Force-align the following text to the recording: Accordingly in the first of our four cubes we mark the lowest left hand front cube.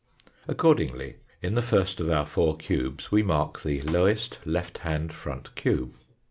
Accordingly 0.47 1.17
in 1.43 1.53
the 1.53 1.61
first 1.61 1.99
of 1.99 2.09
our 2.09 2.25
four 2.25 2.57
cubes 2.57 3.11
we 3.11 3.21
mark 3.21 3.61
the 3.61 3.81
lowest 3.83 4.39
left 4.47 4.79
hand 4.79 5.13
front 5.13 5.53
cube. 5.53 5.93